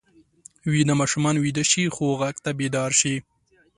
ویده 0.71 0.93
ماشومان 1.01 1.35
ویده 1.39 1.63
شي 1.71 1.83
خو 1.95 2.05
غږ 2.21 2.35
ته 2.43 2.51
بیدار 2.59 2.91
شي 2.99 3.15